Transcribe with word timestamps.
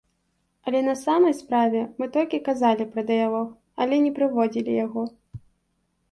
Але 0.69 0.79
на 0.85 0.93
самай 0.99 1.33
справе 1.41 1.81
мы 1.99 2.07
толькі 2.15 2.39
казалі 2.47 2.87
пра 2.95 3.03
дыялог, 3.09 3.47
але 3.85 3.99
не 4.05 4.09
праводзілі 4.17 4.79
яго. 4.85 5.03